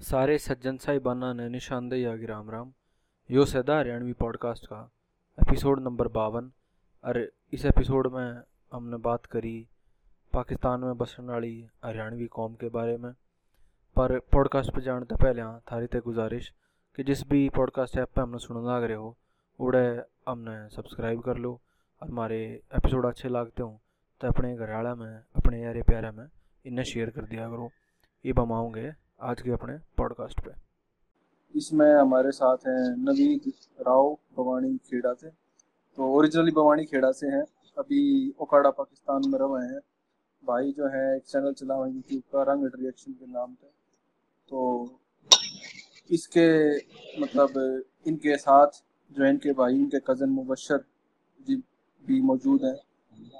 [0.00, 2.72] सारे सज्जन साहिबाना ने निशानदेही आगे राम राम।
[3.30, 4.80] यो सदा हरियाणवी पॉडकास्ट का
[5.38, 6.50] एपिसोड नंबर बावन।
[7.04, 9.68] और इस एपिसोड में हमने बात करी
[10.32, 13.12] पाकिस्तान में बसने वाली हरियाणवी कौम के बारे में।
[13.96, 16.52] पर पॉडकास्ट पर जाने से पहले हाँ थारी ते गुजारिश
[16.96, 19.16] कि जिस भी पॉडकास्ट ऐप पे हमने सुनने लग रहे हो,
[19.60, 21.60] उड़े हमने सब्सक्राइब कर लो।
[22.02, 22.42] और हमारे
[22.76, 23.80] एपिसोड अच्छे लगते हो
[24.20, 26.28] तो अपने घरवाला में, अपने यारे प्यारे में
[26.66, 27.70] इन्हें शेयर कर दिया करो।
[28.26, 30.50] ये आऊँगे। आज के अपने पॉडकास्ट पे।
[31.58, 35.30] इसमें हमारे साथ हैं नवीद राव बवानी खेड़ा से।
[35.96, 37.44] तो ओरिजिनली बवानी खेड़ा से हैं।
[37.78, 39.80] अभी ओकाड़ा, पाकिस्तान में रह रहे हैं।
[40.44, 43.66] भाई जो है, एक चैनल चला हुआ यूट्यूब का रंग रिएक्शन के नाम पे।
[44.48, 44.88] तो
[46.10, 46.76] इसके
[47.22, 48.66] मतलब इनके साथ
[49.12, 50.84] जो है, इनके भाई, इनके कज़न मुबशर
[51.46, 51.56] जी
[52.06, 52.76] भी मौजूद हैं।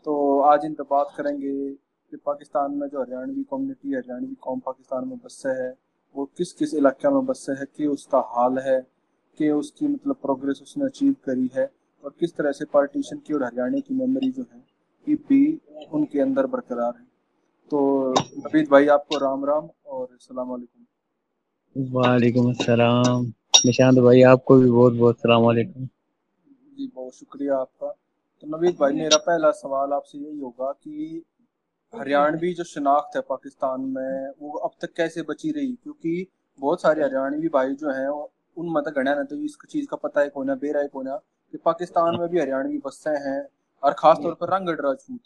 [0.04, 1.85] तो आज इन पर बात करेंगे
[2.16, 5.70] कि पाकिस्तान में जो हरियाणवी कम्युनिटी हरियाणवी कौम पाकिस्तान में बसे है
[6.14, 8.78] वो किस किस इलाके में बसे है कि उसका हाल है
[9.38, 11.66] कि उसकी मतलब प्रोग्रेस उसने अचीव करी है
[12.04, 14.62] और किस तरह से पार्टीशन की और हरियाणा की मेमोरी जो है
[15.06, 15.40] ये भी
[15.92, 17.04] उनके अंदर बरकरार है।
[17.70, 17.78] तो
[18.38, 23.32] नबीद भाई आपको राम राम और सलाम वालेकुम वालेकुम अस्सलाम
[23.66, 25.86] निशांत भाई आपको भी बहुत बहुत सलाम वालेकुम
[26.76, 27.94] जी बहुत शुक्रिया आपका।
[28.42, 31.22] तो नवीद भाई मेरा पहला सवाल आपसे यही होगा कि
[31.92, 35.72] हरियाणवी जो शनाख्त है पाकिस्तान में वो अब तक कैसे बची रही?
[35.72, 36.26] क्योंकि
[36.58, 38.08] बहुत सारे हरियाणवी भाई जो हैं
[38.56, 41.16] उन मत गणा ना तो इस चीज़ का पता है कोना बेरा है कोना
[41.52, 43.40] कि पाकिस्तान में भी हरियाणवी बस्से हैं
[43.82, 45.20] और खास तौर पर रंगड राजपूत।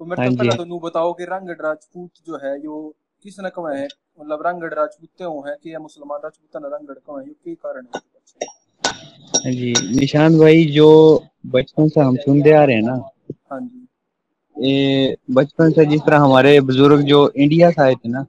[0.00, 2.94] तो मेरे तो पहले तो नू बताओ कि रंगड राजपूत जो है यो
[3.24, 3.86] किस न कम है?
[4.20, 7.26] मतलब रंगड राजपूत है कि या मुसलमान राजपूत न रंगड कम है?
[7.26, 9.52] यो के कारण है?
[9.52, 10.88] जी निशांत भाई जो
[11.46, 12.94] बचपन से हम सुनते आ रहे हैं ना
[13.50, 13.83] हाँ जी।
[14.56, 18.26] बचपन से जिस तरह हमारे बुज़ुर्ग जो इंडिया से आए थे ना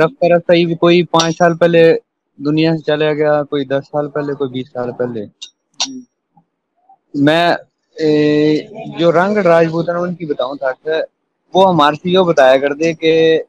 [0.00, 1.92] रफ्ता रफ्ता ये कोई पाँच साल पहले
[2.38, 5.26] दुनिया से चला गया कोई दस साल पहले कोई बीस साल पहले
[7.14, 7.56] मैं
[7.96, 11.00] ए, जो रंग राजपूत है उनकी बताऊँ था
[11.54, 13.42] वो हमारे से यो बताया करते कि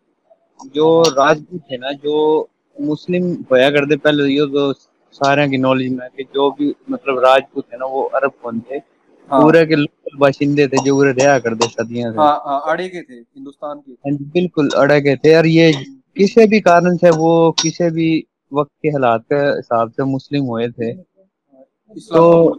[0.76, 4.72] जो राजपूत थे ना जो मुस्लिम होया करते पहले यो तो
[5.16, 8.76] सारे की नॉलेज में कि जो भी मतलब राजपूत है ना वो अरब कौन थे
[8.76, 8.93] हाँ।
[9.34, 13.02] पूरे के लोकल बाशिंदे थे जो पूरे रहा करते सदियों से। हाँ, हाँ, अड़े के
[13.02, 15.72] थे हिंदुस्तान के। हाँ बिल्कुल अड़े के थे। और ये
[16.18, 18.10] किसी भी कारण से वो किसी भी
[18.54, 22.56] वक्त के हालात के हिसाब से मुस्लिम हुए थे। तो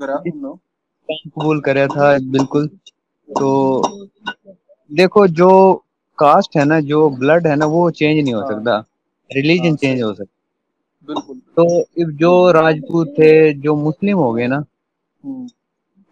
[1.08, 2.66] कबूल कराया था बिल्कुल।
[3.28, 4.08] तो
[4.90, 5.50] देखो जो
[6.18, 8.78] कास्ट है ना जो ब्लड है ना वो चेंज नहीं हो हाँ। सकता।
[9.30, 10.32] रिलीजन हाँ, चेंज हो सकता
[11.08, 14.64] बिल्कुल। तो जो राजपूत थे जो मुस्लिम हो गए ना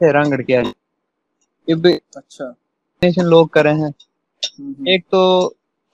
[0.04, 0.62] हम्म। रंग किया
[2.16, 3.92] अच्छा लोग करे हैं
[4.42, 5.22] हम्म। एक तो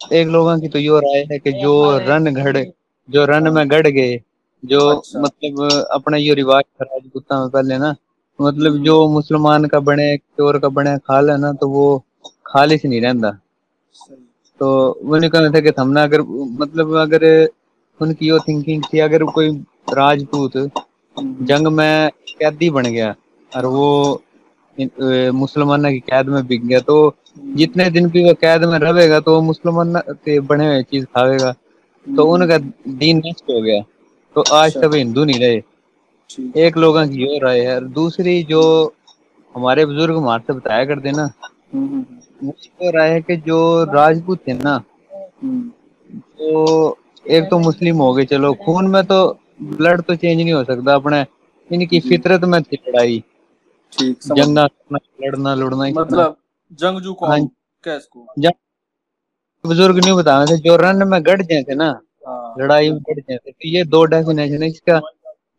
[0.00, 2.56] एक लोगों की तो यो राय है कि जो रन घड़
[3.08, 4.20] जो रन में गड़ गए
[4.62, 7.94] जो अच्छा। मतलब अपना ये रिवाज था राजपूता में पहले ना
[8.38, 11.86] मतलब हम्म। जो मुसलमान का बने चोर का बने खाल है ना तो वो
[12.46, 13.30] खालिश नहीं रहता
[14.60, 16.22] तो उन्हें कहना था कि हमने अगर
[16.60, 17.24] मतलब अगर
[18.00, 19.50] उनकी यो थिंकिंग थी अगर कोई
[19.92, 23.14] राजपूत हम्म। जंग में कैदी बन गया
[23.52, 24.22] और वो
[25.34, 27.14] मुसलमान की कैद में बिक गया। तो
[27.56, 32.22] जितने दिन भी वो कैद में रहेगा तो मुसलमान के बने हुए चीज़ खावेगा। तो
[32.24, 32.58] हम्म। उनका
[32.98, 33.80] दीन नष्ट हो गया।
[34.36, 35.62] तो आज तक हिंदू नहीं रहे।
[36.66, 38.62] एक लोगों की और राय है। दूसरी जो
[39.54, 41.30] हमारे बुज़ुर्ग हमारे से बताया करते ना।
[41.74, 43.58] वो राय है कि जो
[43.94, 44.74] राजपूत थे ना
[45.42, 45.70] हम्म।
[46.10, 49.18] तो एक तो मुस्लिम हो गए। चलो खून में तो
[49.62, 51.24] ब्लड तो चेंज नहीं हो सकता। अपने
[51.70, 53.22] इनकी फितरत में थी लड़ाई।
[53.92, 54.58] ठीक जंग
[55.22, 56.36] लड़ना लड़ना मतलब
[56.80, 57.38] जंगजू कौन हाँ,
[58.38, 58.52] जंग
[59.64, 61.86] बुज़ुर्ग नहीं बता थे जो रन में गढ़ जाए थे ना
[62.26, 65.00] हाँ। लड़ाई में गढ़ जाए थे तो ये दो डेफिनेशन है इसका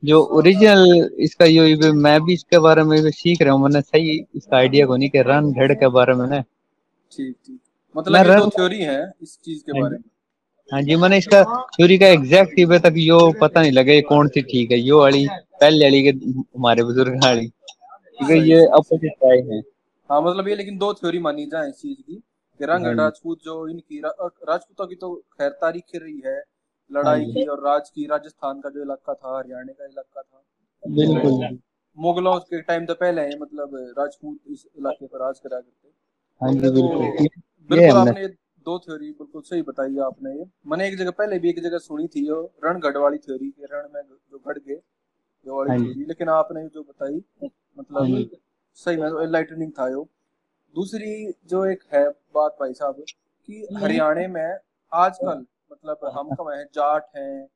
[0.03, 4.57] जो ओरिजिनल इसका ये मैं भी इसके बारे में सीख रहा हूँ मैंने सही इसका
[4.57, 7.59] आइडिया को नहीं कि रन गढ़ के बारे में ना। ठीक ठीक।
[7.95, 10.03] मतलब ये दो थ्योरी है इस चीज़ के हाँ बारे में।
[10.71, 11.43] हाँ जी मैंने इसका
[11.75, 15.25] थ्योरी का एग्जैक्ट तक यो पता नहीं लगा कौन सी ठीक है यो वाली
[15.61, 17.51] पहले वाली के हमारे बुज़ुर्ग वाली।
[18.19, 19.61] क्योंकि ये अपोजिट राय है?
[20.09, 22.21] हाँ मतलब ये लेकिन दो थ्योरी मानी जाए इस चीज़ की।
[22.59, 26.41] रंग हाँ राजपूत जो इनकी राजपूतों की तो खैर तारीख रही है
[26.91, 30.43] लड़ाई हाँ की और राज की राजस्थान का जो इलाका था हरियाणा का इलाका था।
[30.83, 31.59] बिल्कुल।
[31.97, 35.89] मुगलों के टाइम तो पहले है मतलब राजपूत इस इलाके पर राज करा करते।
[36.41, 37.27] हाँ जी बिल्कुल।
[37.69, 38.27] बिल्कुल आपने
[38.65, 42.07] दो थ्योरी बिल्कुल सही बताई आपने ये। मैंने एक जगह पहले भी एक जगह सुनी
[42.07, 42.27] थी
[42.65, 44.79] रणगढ़ वाली थ्योरी के रण में जो गढ़ गए।
[45.45, 47.21] जो वाली थ्योरी लेकिन आपने जो बताई
[47.77, 48.39] मतलब हाँ
[48.77, 50.07] सही में एनलाइटनिंग था यो।
[50.75, 53.03] दूसरी जो एक है बात भाई साहब
[53.49, 54.57] कि हरियाणा में
[54.91, 57.47] आजकल मतलब हम कम है जाट हैं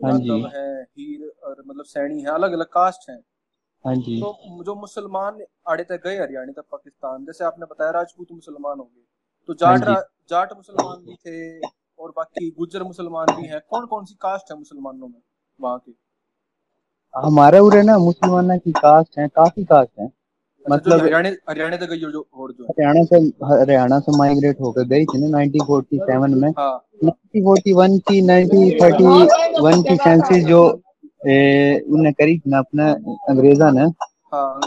[0.00, 3.18] हाँ यादव है हीर और मतलब सैनी है अलग अलग कास्ट हैं
[3.84, 8.78] हाँ तो जो मुसलमान आड़े तक गए हरियाणा तक पाकिस्तान जैसे आपने बताया राजपूत मुसलमान
[8.78, 9.02] हो गए
[9.48, 10.00] तो जाट हाँ
[10.30, 11.68] जाट मुसलमान भी थे
[11.98, 15.20] और बाकी गुजर मुसलमान भी हैं। कौन कौन सी कास्ट है मुसलमानों में
[15.60, 15.96] वहाँ की?
[17.14, 21.00] हमारे उरे ना मुसलमाना की कास्ट है काफ़ी कास्ट है। अच्छा, मतलब
[21.48, 22.64] हरियाणा तक गई जो और जो?
[22.64, 23.16] हरियाणा से
[23.50, 30.44] हरियाणा से माइग्रेट होकर गई थी ना 1947 में। हाँ। 1941 की 1931 की सेंसिस
[30.46, 30.62] जो
[31.94, 32.90] उन्हें करी थी ना अपने
[33.30, 33.84] अंग्रेजा ने
[34.34, 34.60] हाँ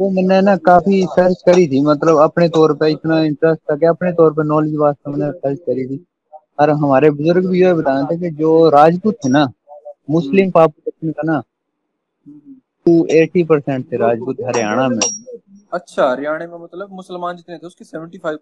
[0.00, 3.86] वो मैंने ना काफ़ी सर्च करी थी मतलब अपने तौर पे इतना इंटरेस्ट था कि
[3.86, 6.04] अपने तौर पे नॉलेज वास्ते मैंने सर्च करी थी।
[6.60, 9.46] और हमारे बुज़ुर्ग भी ये बताए थे कि जो राजपूत थे ना
[10.10, 11.42] मुस्लिम पॉपुलेशन का ना
[12.86, 14.98] हम्म। टू एटी परसेंट थे राजपूत हरियाणा में।
[15.72, 18.38] अच्छा हरियाणा में मतलब मुसलमान जितने थे उसके सेवेंटी फाइव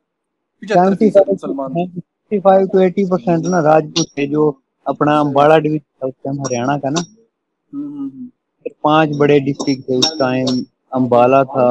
[0.63, 4.45] पिछहत्तर फ़ीसद मुसलमान टू एटी परसेंट ना राजपूत थे जो
[4.87, 8.27] अपना अम्बाड़ा डिवीज़न था उस टाइम हरियाणा का ना। हम्म, हम्म, हम्म।
[8.67, 11.67] फिर पाँच बड़े डिस्ट्रिक्ट थे उस टाइम अम्बाला था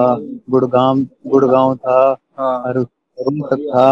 [0.50, 1.98] गुड़गांव गुड़गांव था
[2.38, 2.80] हाँ। और
[3.18, 3.88] रोहतक था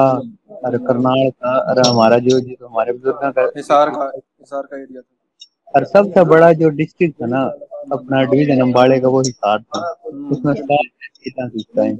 [0.65, 5.01] और करनाल था और हमारा जो जो हमारे बुज़ुर्गों का हिसार का हिसार का एरिया
[5.01, 5.05] था।
[5.73, 7.41] और सबसे बड़ा जो डिस्ट्रिक्ट था ना
[7.91, 9.79] अपना डिवीज़न अम्बाड़े का वो हिसार था।
[10.31, 11.95] उसमें सही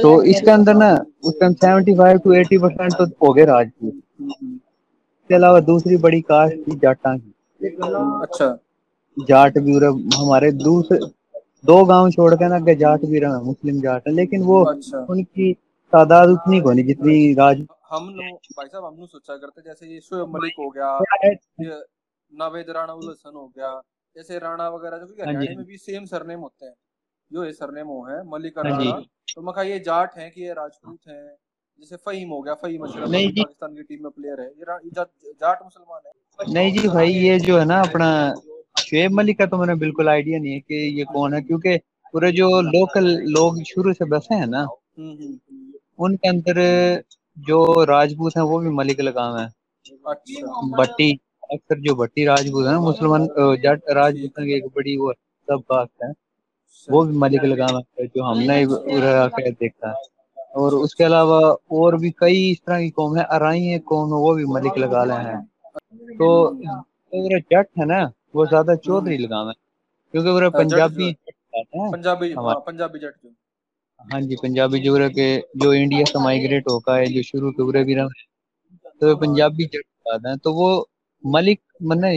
[0.00, 0.92] तो इसके अंदर ना
[1.24, 5.60] उस time seventy five to eighty percent तो हो गए राजपूत हम्म, हम्म। इसके अलावा
[5.60, 8.56] दूसरी बड़ी कास्ट थी जाटा की। अच्छा।
[9.16, 9.74] जाट भी
[10.16, 10.98] हमारे दूसरे
[11.66, 15.06] दो गाँव छोड़ के ना के जाट भी रहे मुस्लिम जाट है। लेकिन वो अच्छा।
[15.10, 15.50] उनकी
[15.94, 19.86] तादाद उतनी को नहीं जितनी राज हम लोग भाई साहब हम लोग सोचा करते जैसे
[19.88, 20.98] ये शोएब मलिक हो गया
[22.32, 23.70] नावेद राणा उल हसन हो गया
[24.16, 26.74] जैसे राणा वगैरह जो हाँ हरियाणा में भी सेम सरनेम होते हैं
[27.30, 28.98] जो ये सरनेम वो है मलिक हाँ। राणा
[29.28, 31.36] तो मैं कहा ये जाट हैं कि ये राजपूत हैं
[31.78, 34.90] जैसे फहीम हो गया फहीम अशरफ नहीं जी। पाकिस्तान की टीम में प्लेयर है ये
[34.90, 38.08] जा, जाट मुसलमान है नहीं जी भाई ये जो है ना अपना
[38.80, 41.76] शुएब मलिक का तो मैंने बिल्कुल आइडिया नहीं है कि ये कौन है क्योंकि
[42.14, 45.38] पूरे जो लोकल लोग शुरू से बसे हैं ना हम्म, हम्म।
[45.98, 46.60] उनके अंदर
[47.36, 49.46] जो राजपूत हैं वो भी मलिक लगाम है।
[50.06, 51.12] अच्छा। भट्टी
[51.52, 53.26] अक्सर जो भट्टी राजपूत है मुसलमान
[53.62, 56.12] जाट राजपूत की एक बड़ी वो सब कास्ट है
[56.88, 58.64] वो भी मलिक लगाम है जो हमने
[59.52, 59.94] देखा है।
[60.56, 61.38] और उसके अलावा
[61.72, 64.78] और भी कई इस तरह की कौम है अराई एक कौम है वो भी मलिक
[64.78, 65.40] लगा रहे हैं।
[66.10, 66.28] तो
[67.12, 68.02] जो जट है ना
[68.34, 69.54] वो ज़्यादा चौधरी लगाम है
[70.14, 73.14] क्योंकि हाँ, पंजाबी हैं। पंजाबी हाँ पंजाबी जट
[74.04, 75.26] हाँ जी पंजाबी जो रहे के
[75.62, 78.22] जो इंडिया से माइग्रेट होकर है जो शुरू के उरे भी रहे
[79.00, 80.68] तो वो पंजाबी जट कहते हैं तो वो
[81.24, 82.10] मलिक मैंने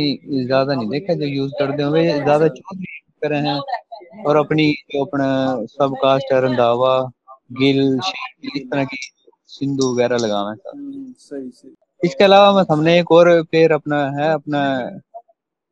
[0.46, 3.60] ज़्यादा नहीं देखा जो यूज़ करते हैं वे ज़्यादा चौधरी करे हैं
[4.26, 5.28] और अपनी जो अपना
[5.68, 6.98] सब कास्ट है रंधावा
[7.60, 7.80] गिल
[8.56, 8.98] इस तरह की
[9.50, 14.04] सिंधु वगैरह लगावे हैं। हम्म, सही सही। इसके अलावा मैं हमने एक और प्लेयर अपना
[14.18, 14.64] है अपना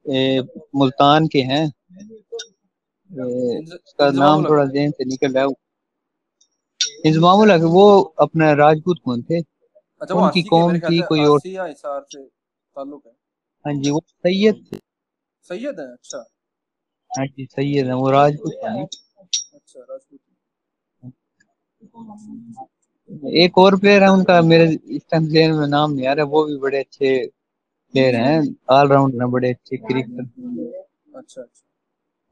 [0.06, 0.42] ए,
[0.76, 1.66] मुल्तान के हैं।
[3.10, 5.50] उसका नाम थोड़ा जेन से निकल रहा है
[7.06, 7.86] इंजमामुल हक वो
[8.22, 9.40] अपना राजपूत कौन थे?
[10.02, 11.40] अच्छा उनकी कौम थी कोई और?
[11.40, 13.12] ताल्लुक है।
[13.66, 14.78] हाँ जी वो सैयद थे।
[15.46, 16.18] सैयद है अच्छा।
[17.12, 20.20] हाँ जी सैयद है वो राजपूत थे। अच्छा राजपूत
[23.36, 26.44] एक और प्लेयर है उनका मेरे इस टाइम जेन में नाम नहीं आ रहा वो
[26.46, 27.10] भी बड़े अच्छे
[27.94, 28.40] प्लेयर हैं
[28.76, 30.24] ऑलराउंडर हैं बड़े अच्छे क्रिकेटर
[31.18, 31.63] अच्छा अच्छा।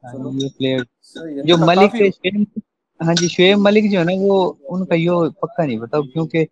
[0.03, 2.39] हाँ ये प्लेयर है। जो मलिक काफ़ी थे
[3.00, 4.38] हाँ जी शुएब मलिक जो है ना वो
[4.69, 6.43] उनका यो पक्का नहीं पता क्योंकि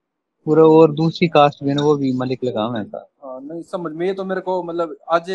[0.46, 3.92] पूरा और दूसरी कास्ट में ना वो भी मलिक लगाम है। था हाँ नहीं समझ
[3.94, 5.30] में तो मेरे को मतलब आज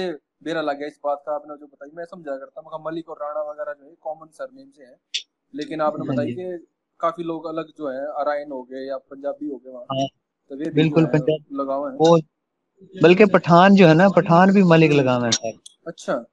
[0.44, 3.18] बेरा लग गया इस बात का आपने जो बताई मैं समझा करता मैं मलिक और
[3.22, 4.96] राणा वगैरह जो है कॉमन सरनेम से है।
[5.54, 6.66] लेकिन आपने हाँ बताई कि
[7.00, 10.06] काफ़ी लोग अलग जो है अरायन हो गए या पंजाबी हो गए वहाँ हाँ
[10.50, 12.20] तो वे बिल्कुल है पंजाब। लगावा है।
[12.94, 15.52] बल्कि पठान जो है ना पठान भी मलिक लगाम है।
[15.86, 16.24] अच्छा।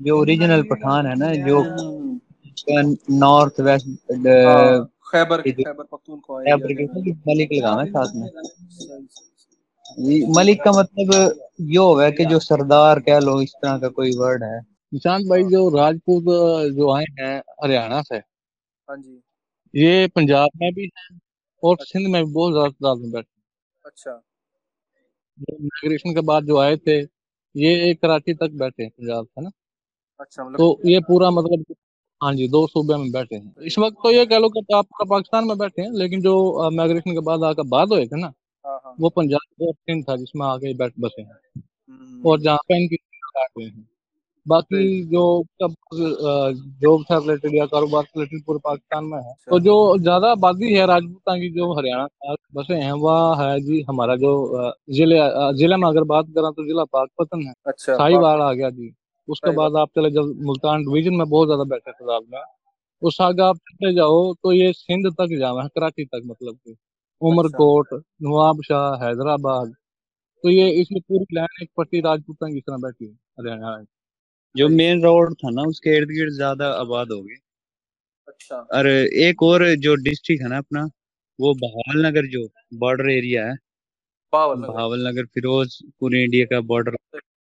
[0.00, 1.60] जो ओरिजिनल पठान है ना जो
[2.70, 3.86] हम्म, नॉर्थ वेस्ट
[5.12, 8.28] खैबर जो- खैबर पख्तूनख्वा खैबर के है। मलिक लगाम है साथ में।
[10.36, 14.44] मलिक का मतलब यो है कि जो सरदार कह लो इस तरह का कोई वर्ड
[14.44, 14.60] है।
[14.94, 16.24] निशांत भाई जो राजपूत
[16.74, 19.22] जो आए हैं हरियाणा से हाँ जी।
[19.74, 21.20] ये पंजाब में भी हैं
[21.62, 23.40] और सिंध में भी बहुत ज़्यादा तादाद में बैठे
[23.84, 24.22] अच्छा।
[25.52, 27.00] माइग्रेशन के बाद जो आए थे
[27.56, 29.50] ये कराची तक बैठे हैं पंजाब से ना?
[30.20, 31.64] अच्छा मतलब तो ये पूरा मतलब
[32.20, 34.84] हाँ जी दो सूबे में बैठे हैं। इस वक्त तो ये कह लो कि आप
[34.86, 38.26] पूरा पाकिस्तान में बैठे हैं लेकिन जो माइग्रेशन के बाद आकर बाद हुए थे ना
[38.64, 41.28] हाँ हाँ। वो पंजाब और सिंध था जिसमें आके बैठ बसे हैं।
[41.90, 42.96] हम्म, और जहाँ पे इनकी
[43.50, 43.86] हुए हैं।
[44.46, 45.22] बाकी। जो
[45.60, 50.74] जॉब से रिलेटेड या कारोबार से रिलेटेड पूरे पाकिस्तान में है। तो जो ज़्यादा आबादी
[50.74, 54.32] है राजपूतान की जो हरियाणा बसे हैं वह है जी हमारा जो
[54.92, 55.18] ज़िले
[55.58, 58.94] ज़िले में अगर बात करें तो जिला पाकपतन है। अच्छा साहिवाल आ गया जी।
[59.28, 62.40] उसके बाद आप चले जब मुल्तान डिवीज़न में बहुत ज़्यादा बैठे पंजाब में।
[63.02, 66.76] उस आगे आप चले जाओ तो ये सिंध तक जाओ है कराची तक मतलब कि।
[67.22, 69.74] उमरकोट नवाबशाह हैदराबाद।
[70.44, 73.76] तो ये इसमें पूरी लाइन एक पट्टी राजपूतान की तरह बैठी है हरियाणा
[74.54, 77.36] जो मेन रोड था ना उसके इर्द गिर्द ज़्यादा आबाद हो गए
[78.28, 80.84] अच्छा। और एक और जो डिस्ट्रिक्ट है ना अपना
[81.38, 83.56] वो बहावल नगर जो बॉर्डर एरिया है।
[84.32, 86.96] बहावल नगर फिरोजपुर इंडिया का बॉर्डर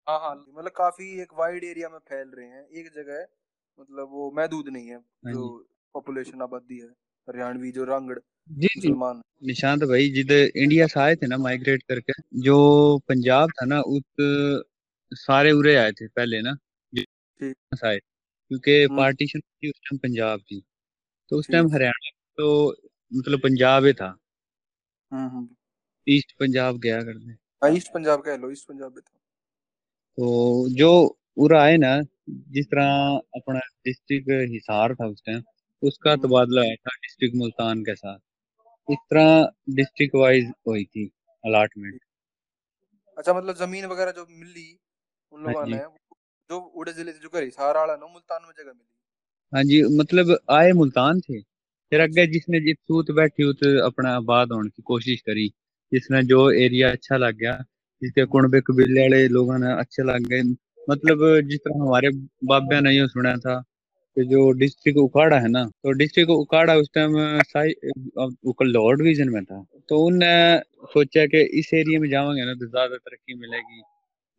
[0.07, 3.27] हाँ हाँ। मतलब काफ़ी एक वाइड एरिया में फैल रहे हैं। एक जगह
[3.79, 5.47] मतलब वो महदूद नहीं है हाँ जो
[5.95, 6.89] पॉपुलेशन आबादी है
[7.29, 11.83] हरियाणवी जो रांगड़ जी जी। मुसलमान। निशांत भाई जिद इंडिया से आए थे ना माइग्रेट
[11.83, 12.57] करके जो
[13.09, 14.03] पंजाब था ना उस
[15.13, 16.57] सारे उरे आए थे पहले ना
[17.85, 17.99] आए।
[18.51, 20.61] क्योंकि हम्म। पार्टीशन थी उस टाइम पंजाब की।
[21.29, 22.47] तो उस टाइम हरियाणा तो
[23.15, 24.17] मतलब पंजाब ही था।
[25.13, 25.49] हम्म हम्म।
[26.09, 27.31] ईस्ट पंजाब गया करते।
[27.63, 29.21] हाँ ईस्ट पंजाब कह लो ईस्ट पंजाब था।
[30.19, 30.91] तो जो
[31.37, 31.93] उरा है ना
[32.51, 32.91] जिस तरह
[33.37, 35.43] अपना डिस्ट्रिक्ट हिसार था उस टाइम
[35.83, 38.19] उसका हम्म। तबादला आया था डिस्ट्रिक्ट मुल्तान के साथ।
[38.89, 41.07] इस तरह डिस्ट्रिक्ट वाइज हुई थी
[41.45, 42.01] अलाटमेंट
[43.17, 44.69] अच्छा मतलब ज़मीन वगैरह जो मिली
[45.33, 45.83] उन हाँ लोगों ने
[46.51, 48.93] जो उड़े ज़िले से जो करी सारा वाला ना मुल्तान में जगह मिली।
[49.53, 54.15] हाँ जी मतलब आए मुल्तान थे। फिर अच्छा। अगे जिसने जिस सूत बैठी उत अपना
[54.17, 55.49] आबाद होने की कोशिश करी
[55.93, 57.53] जिसने जो एरिया अच्छा लग गया
[58.05, 60.43] जिसके कुणबे कबीले वाले लोगों ने अच्छे लग गए।
[60.89, 62.09] मतलब जिस तरह हमारे
[62.47, 63.61] बाबा ने यो सुना था
[64.17, 67.17] कि जो डिस्ट्रिक्ट उकाड़ा है ना तो डिस्ट्रिक्ट उकाड़ा उस टाइम
[68.65, 70.35] लाहौर डिवीज़न में था। तो उनने
[70.93, 73.83] सोचा कि इस एरिया में जावांगे ना तो ज़्यादा तरक्की मिलेगी।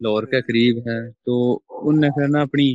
[0.02, 1.36] लाहौर के करीब है तो
[1.84, 2.68] उनने फिर ना अपनी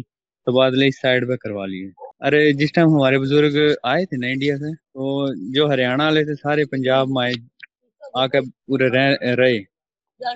[0.47, 1.91] तबादले इस साइड पे करवा लिए।
[2.23, 3.57] अरे जिस टाइम हमारे बुज़ुर्ग
[3.87, 7.35] आए थे ना इंडिया से तो जो हरियाणा वाले थे, सारे पंजाब में आए,
[8.17, 8.89] आके पूरे
[9.35, 9.59] रहे।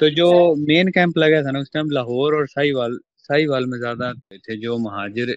[0.00, 4.12] तो जो मेन कैंप लगा था ना उस टाइम लाहौर और साहिवाल साहिवाल में ज़्यादा
[4.38, 5.30] थे जो महाजिर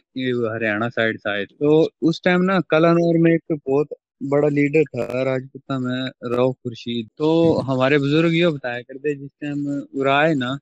[0.53, 3.87] हरियाणा साइड से आए तो उस टाइम ना कलानौर में एक बहुत
[4.23, 9.67] बड़ा लीडर था राजपूता में राव खुर्शीद। तो हमारे बुज़ुर्ग ये बताया करते जिस टाइम
[10.01, 10.55] उराए ना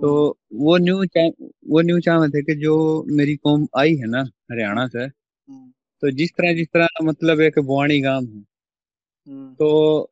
[0.00, 0.12] तो
[0.54, 1.26] वो न्यू चा
[1.68, 2.76] वो न्यू चाह थे कि जो
[3.10, 5.70] मेरी कौम आई है ना हरियाणा से हम्म,
[6.02, 8.44] तो जिस तरह जिस तरह मतलब एक बुआणी गाँव है।
[9.26, 10.10] हम्म, तो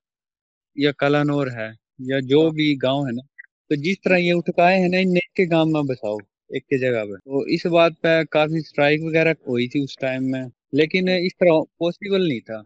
[0.76, 3.22] या कलानौर है। या जो हाँ। भी गाँव है ना
[3.70, 6.18] तो जिस तरह ये उठकाए है ना इन एक के गाँव में बसाओ
[6.56, 10.24] एक के जगह पे। तो इस बात पे काफ़ी स्ट्राइक वगैरह हुई थी उस टाइम
[10.24, 12.64] में लेकिन इस तरह पॉसिबल नहीं था।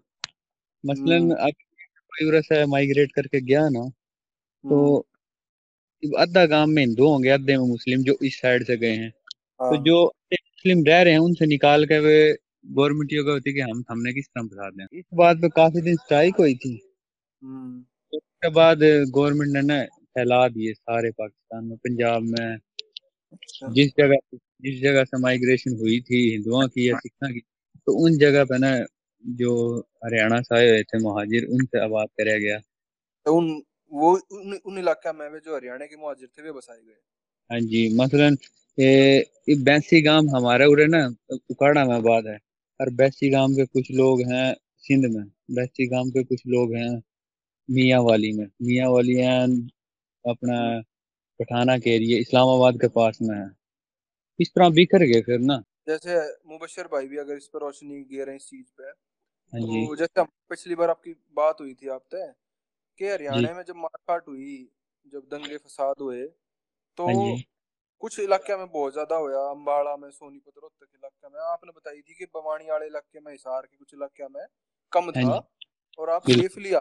[0.87, 1.53] मसलन हम्म, अब
[2.43, 3.89] से माइग्रेट करके गया ना
[4.65, 8.93] तो हम्म, अद्धा गाँव में हिंदू होंगे अद्धे में मुस्लिम जो इस साइड से गए
[8.93, 13.53] हैं। तो हाँ, जो मुस्लिम रह रहे हैं उनसे निकाल के वे गवर्नमेंट ये होती
[13.53, 16.81] कि हम हमने किस तरह बता दें। इस बात पे काफ़ी दिन स्ट्राइक हुई थी।
[18.43, 18.79] उसके बाद
[19.15, 19.83] गवर्नमेंट ने ना
[20.17, 22.59] फैला दिए सारे पाकिस्तान में। पंजाब में
[23.33, 27.41] अच्छा, जिस जगह जिस जगह से माइग्रेशन हुई थी हिंदुओं की या सिखों की
[27.87, 28.73] तो उन जगह पे ना
[29.25, 29.53] जो
[30.05, 32.59] हरियाणा से आए हुए थे महाजिर उनसे आबाद कराया गया।
[33.27, 33.49] तो उन
[33.93, 36.97] वो उन उन इलाका में जो हरियाणा के मुहाजिर थे वे बसाए गए?
[37.51, 38.37] हाँ जी मसलन
[38.79, 41.05] ये ये बैसी गाँव हमारे उड़े ना
[41.51, 42.39] उकाड़ा में आबाद है।
[42.81, 44.55] और बैसी गाँव के कुछ लोग हैं
[44.87, 45.25] सिंध में।
[45.57, 46.91] बैसी गाँव के कुछ लोग हैं
[47.69, 49.41] मियाँ वाली में। मियाँ वाली हैं
[50.25, 50.59] अपना
[51.41, 53.49] पठाना के एरिए इस्लामाबाद के पास में है।
[54.39, 56.17] इस तरह बिखर गए फिर ना। जैसे
[56.49, 58.91] मुबशर भाई भी अगर इस पर रोशनी गे रहे हैं इस चीज़ पे
[59.53, 62.27] हाँ तो जैसे पिछली बार आपकी बात हुई थी आपसे
[62.99, 64.57] कि हरियाणा में जब मारकाट हुई
[65.13, 66.25] जब दंगे फसाद हुए
[66.99, 67.37] तो हाँ
[68.03, 72.15] कुछ इलाके में बहुत ज़्यादा होया अम्बाड़ा में सोनीपत रोहतक इलाके में। आपने बताई थी
[72.15, 74.47] कि बवानी वाले इलाके में हिसार के कुछ इलाके में
[74.93, 75.41] कम हाँ था
[75.99, 76.81] और आप सेफली आ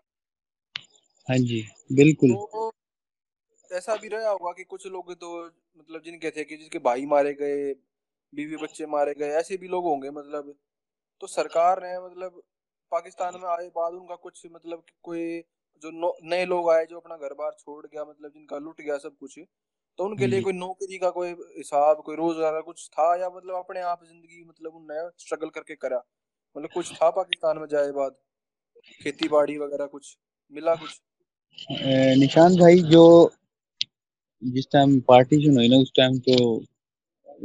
[1.28, 1.62] हाँ जी
[1.94, 2.72] बिल्कुल। तो
[3.72, 5.30] ऐसा भी रहा होगा कि कुछ लोग तो
[5.78, 7.74] मतलब जिनके थे कि जिसके भाई मारे गए
[8.34, 10.54] बीवी बच्चे मारे गए ऐसे भी लोग होंगे मतलब।
[11.22, 12.42] तो सरकार ने मतलब
[12.92, 15.40] पाकिस्तान में आए बाद उनका कुछ मतलब कोई
[15.82, 15.92] जो
[16.26, 19.40] नए लोग आए जो अपना घर बार छोड़ गया मतलब जिनका लुट गया सब कुछ
[20.00, 23.30] तो उनके हाँ लिए कोई नौकरी का कोई हिसाब कोई रोज़गार का कुछ था या
[23.32, 26.04] मतलब अपने आप ज़िंदगी मतलब उनने स्ट्रगल करके करा?
[26.56, 28.16] मतलब कुछ था पाकिस्तान में जाए बाद?
[29.02, 30.18] खेती बाड़ी वगैरह कुछ
[30.52, 31.02] मिला कुछ?
[32.18, 33.32] निशान भाई जो
[34.44, 36.64] जिस टाइम पार्टीशन हुई ना उस टाइम तो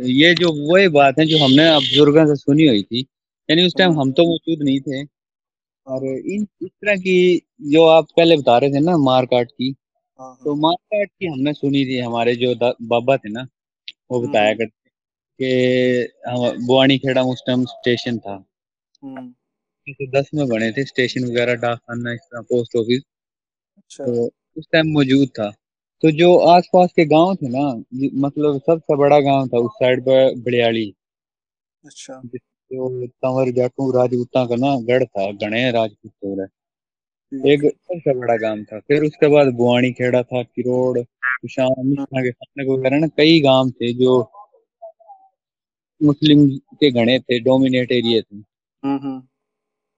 [0.04, 3.00] ये जो वही बात है जो हमने बुज़ुर्गों से सुनी हुई थी
[3.48, 7.84] यानी उस टाइम हम तो मौजूद नहीं थे। हाँ और इन इस तरह की जो
[7.86, 9.74] आप पहले बता रहे थे ना मारकाट की
[10.20, 13.46] हाँ तो हाँ मारकाट की हमने सुनी थी हमारे जो बाबा थे ना
[14.10, 14.88] वो हम्म, बताया हम्म, करते
[15.40, 18.44] कि हम बुआनी खेड़ा उस टाइम स्टेशन था।
[19.02, 19.28] हम्म।
[19.92, 23.02] तो दस में बने थे स्टेशन वगैरह डाकखाना इस तरह पोस्ट ऑफ़िस
[23.90, 24.26] तो
[24.58, 25.50] उस टाइम मौजूद था।
[26.02, 27.66] तो जो आसपास के गाँव थे ना
[28.20, 30.92] मतलब सबसे बड़ा गाँव था उस साइड पर बड़ियाली।
[31.84, 36.46] अच्छा। जो तंवर जाटू राजपूतां का ना गढ़ था गणे राजपूत हो।
[37.48, 42.64] एक सबसे बड़ा गाँव था। फिर उसके बाद बुआनी खेड़ा था किरोड़ कुशान के खाने
[42.72, 44.20] वगैरह ना कई गाँव थे जो
[46.00, 46.46] मुस्लिम
[46.80, 49.22] के गणे थे डोमिनेट एरिया थे। हम्म हम्म।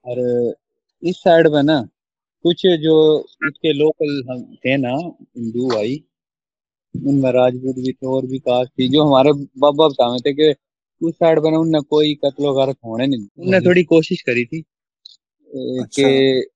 [0.04, 0.54] और
[1.02, 1.76] इस साइड पे ना
[2.44, 2.94] कुछ जो
[3.46, 6.02] उसके लोकल हम थे ना हिंदू भाई
[6.94, 10.54] उनमें राजपूत भी थे और भी कास्ट थी जो हमारे बाबा बतावे थे कि
[11.00, 14.60] उस साइड पे ना उनने कोई कत्लो वगैरह होने नहीं उनने थोड़ी कोशिश करी थी
[14.60, 16.50] अच्छा। कि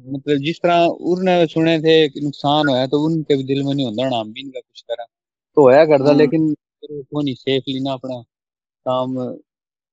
[0.00, 3.86] मतलब जिस तरह उन्होंने सुने थे कि नुकसान होया तो उनके भी दिल में नहीं
[3.86, 6.54] होता हम भी इनका कुछ करा तो होया करता हम्म। लेकिन
[7.12, 8.20] वो नहीं सेफली ना अपना
[8.86, 9.16] काम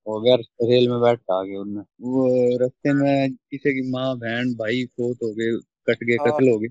[0.09, 4.15] हो गया रेल में बैठ के आ गए उनने वो रास्ते में किसी की माँ
[4.17, 5.51] बहन भाई फोत हो गए
[5.87, 6.67] कट गए हाँ। कत्ल हो गए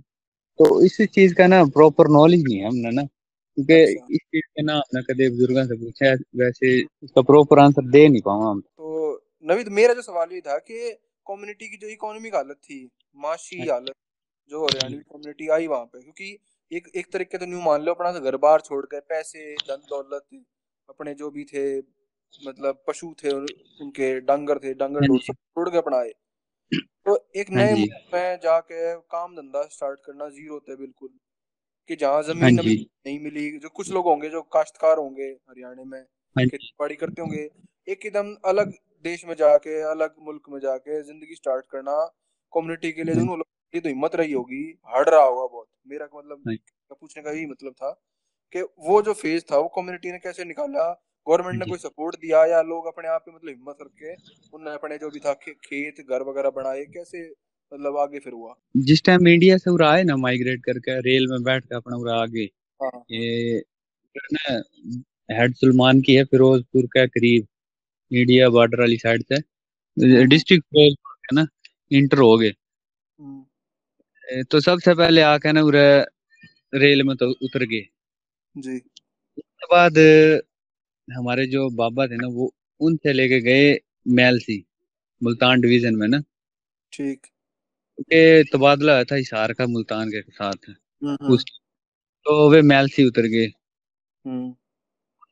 [0.58, 4.46] तो इस चीज़ का ना प्रॉपर नॉलेज नहीं है हमने ना क्योंकि अच्छा। इस चीज़
[4.46, 8.60] का ना हमने कदे बुज़ुर्गों से पूछा वैसे इसका प्रॉपर आंसर दे नहीं पाऊँगा हम
[8.60, 9.12] तो
[9.44, 10.92] नवीद मेरा जो सवाल ये था कि
[11.26, 12.78] कम्युनिटी की जो इकोनॉमिक हालत थी
[13.16, 13.94] माशी अच्छा। हालत
[14.50, 16.38] जो हरियाणवी कम्युनिटी आई वहाँ पे क्योंकि
[16.70, 20.26] एक एक तरीके तो न्यू मान लो अपना घर बार छोड़ कर पैसे धन दौलत
[20.88, 21.64] अपने जो भी थे
[22.46, 26.12] मतलब पशु थे उन- उनके डांगर थे डांगर छोड़ के अपना आए।
[27.06, 27.74] तो एक हाँ नए
[28.14, 31.08] में जाके काम धंधा स्टार्ट करना ज़ीरो थे बिल्कुल।
[31.90, 32.56] कि जहाँ हाँ ज़मीन
[33.06, 36.02] नहीं मिली जो कुछ लोग होंगे जो काश्तकार होंगे हरियाणा में
[36.36, 37.50] हाँ खेती बाड़ी करते होंगे
[37.88, 38.72] एक एकदम अलग
[39.04, 41.96] देश में जाके अलग मुल्क में जाके ज़िंदगी स्टार्ट करना
[42.52, 43.42] कम्युनिटी के लिए। जो। लोगों
[43.72, 46.44] की तो हिम्मत रही होगी हार्ड रहा होगा बहुत। मेरा मतलब।
[47.00, 47.90] पूछने का यही मतलब था
[48.52, 50.90] कि वो जो फ़ेज़ था वो कम्युनिटी ने कैसे निकाला
[51.26, 54.12] गवर्नमेंट ने कोई सपोर्ट दिया या लोग अपने आप पे मतलब हिम्मत करके
[54.54, 57.22] उन्होंने अपने जो भी था खेत घर वगैरह बनाए कैसे
[57.72, 58.54] मतलब आगे फिर हुआ?
[58.76, 62.14] जिस टाइम इंडिया से उरा आए ना माइग्रेट करके रेल में बैठ के अपना उरा
[62.14, 62.44] आगे
[62.82, 63.58] हाँ। ये
[65.32, 67.46] हेड सुलमान की है फिरोजपुर के करीब
[68.12, 71.46] इंडिया बॉर्डर वाली साइड से। डिस्ट्रिक्ट फिरोजपुर है ना
[71.92, 72.52] इंटर हो गए।
[73.20, 75.88] हम्म, तो सबसे पहले आके ना उरे
[76.74, 77.86] रेल में तो उतर गए।
[78.56, 78.76] जी।
[79.38, 79.92] उसके बाद
[81.08, 83.76] हमारे जो बाबा थे ना वो उनसे लेके गए
[84.14, 84.64] मैलसी
[85.20, 86.22] मुल्तान डिवीज़न में ना।
[86.92, 87.28] ठीक।
[88.00, 90.70] के तबादला हुआ था हिसार का मुल्तान के साथ।
[91.02, 91.44] हम्म, हम्म, उस
[92.26, 93.46] तो वे मैलसी उतर गए।
[94.24, 94.54] हम्म,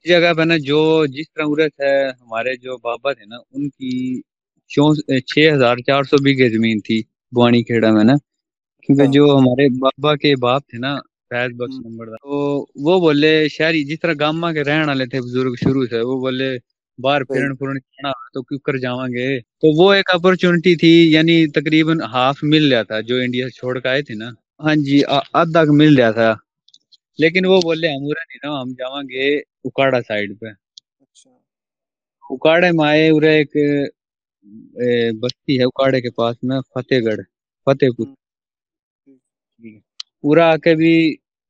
[0.04, 4.22] जगह पे ना जो जिस तरह उरत है हमारे जो बाबा थे ना उनकी
[4.70, 8.16] छह हज़ार चार सौ बीघे ज़मीन थी बुआनी खेड़ा में ना।
[8.88, 12.38] क्योंकि हाँ। जो हमारे बाबा के बाप थे ना फैज बख्श हम्म। नंबरदार तो
[12.84, 16.50] वो बोले शहरी जिस तरह गामा के रहने वाले थे बुज़ुर्ग शुरू से वो बोले
[16.98, 19.28] बाहर। फिरन फुरन जाना तो क्यों कर जावांगे?
[19.40, 23.88] तो वो एक अपॉर्चुनिटी थी यानी तकरीबन हाफ़ मिल रहा था जो इंडिया छोड़ के
[23.88, 24.32] आए थे ना।
[24.64, 26.36] हाँ जी आधा मिल रहा था।
[27.18, 29.28] लेकिन वो बोले हम उरे नहीं ना हम जावांगे
[29.66, 31.30] उकाड़ा साइड पे। अच्छा।
[32.22, 33.58] उकाड़े में आए उरे एक
[35.22, 37.22] बस्ती है उकाड़े के पास में फतेहगढ़
[37.66, 38.14] फतेहपुर।
[40.26, 40.92] हम्म। पूरा आके भी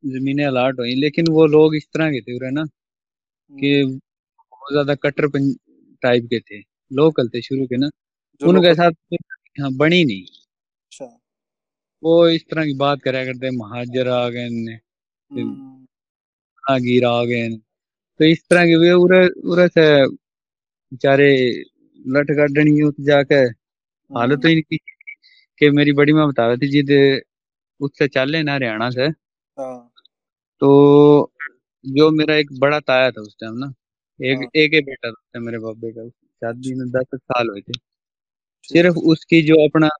[0.04, 3.98] जमीनें अलाट हुई लेकिन वो लोग इस तरह के थे उरे ना कि हम्म,
[4.52, 5.28] बहुत ज़्यादा कट्टर
[6.02, 6.60] टाइप के थे
[6.90, 7.90] लोकल थे शुरू के ना
[8.40, 8.92] उनके साथ
[9.60, 11.04] हाँ बनी नहीं। अच्छा।
[12.02, 15.86] वो इस तरह की बात करा करते महाजर आ गए ने हम्म,
[16.80, 17.48] गिर आ गए
[18.20, 21.30] तो इस तरह के वे उरे उरे से बेचारे
[22.06, 23.34] लट गाडनी उठ जाके
[24.10, 24.76] हालत तो इनकी
[25.60, 26.90] कि मेरी बड़ी माँ बता रही थी जिद
[27.80, 29.06] उससे चले ना हरियाणा से।
[29.56, 29.90] हाँ।
[30.62, 31.32] तो
[31.84, 33.72] जो मेरा एक बड़ा ताया था उस टाइम ना
[34.20, 37.78] एक हाँ। एक ही बेटा था मेरे बाबे का शादी में दस साल हुए थे।
[38.68, 39.90] सिर्फ़ उसकी जो अपना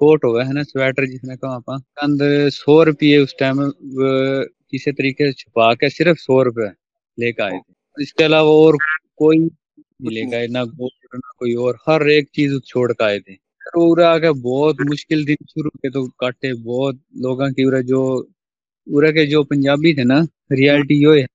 [0.00, 1.70] कोट होगा है ना स्वेटर जिसने कहा आप
[2.02, 3.58] अंदर सौ रुपये उस टाइम
[4.72, 6.70] किसी तरीके से छुपा के सिर्फ़ सौ रुपए
[7.18, 8.76] लेकर आए थे। इसके अलावा और
[9.18, 13.20] कोई नहीं लेकर आए ना गोल्ड ना कोई और हर एक चीज़ छोड़ के आए
[13.20, 17.81] थे। फिर उरा आके बहुत मुश्किल दिन शुरू के तो काटे बहुत लोगों की उरा
[17.85, 18.01] जो
[18.87, 20.19] उरा के जो पंजाबी थे ना
[20.53, 21.25] रियलिटी यो है